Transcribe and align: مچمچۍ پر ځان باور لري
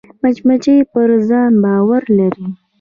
مچمچۍ 0.21 0.77
پر 0.91 1.09
ځان 1.27 1.51
باور 1.63 2.03
لري 2.17 2.47